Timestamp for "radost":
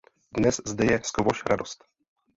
1.45-1.85